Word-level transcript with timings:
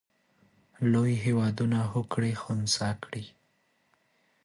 لوی 0.91 1.13
هېوادونه 1.25 1.79
هوکړې 1.91 2.31
خنثی 2.41 2.91
کړي. 3.03 3.25